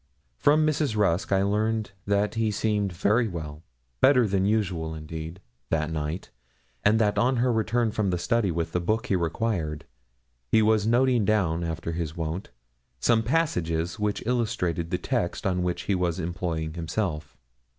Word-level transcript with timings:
From 0.35 0.65
Mrs. 0.65 0.97
Rusk 0.97 1.31
I 1.31 1.43
learned 1.43 1.91
that 2.07 2.33
he 2.33 2.45
had 2.45 2.55
seemed 2.55 2.91
very 2.91 3.27
well 3.27 3.61
better 3.99 4.25
than 4.27 4.47
usual, 4.47 4.95
indeed 4.95 5.39
that 5.69 5.91
night, 5.91 6.31
and 6.83 6.97
that 6.97 7.19
on 7.19 7.35
her 7.35 7.53
return 7.53 7.91
from 7.91 8.09
the 8.09 8.17
study 8.17 8.49
with 8.49 8.71
the 8.71 8.79
book 8.79 9.05
he 9.05 9.15
required, 9.15 9.85
he 10.47 10.63
was 10.63 10.87
noting 10.87 11.23
down, 11.23 11.63
after 11.63 11.91
his 11.91 12.17
wont, 12.17 12.49
some 12.99 13.21
passages 13.21 13.99
which 13.99 14.23
illustrated 14.25 14.89
the 14.89 14.97
text 14.97 15.45
on 15.45 15.61
which 15.61 15.83
he 15.83 15.93
was 15.93 16.19
employing 16.19 16.73
himself. 16.73 17.37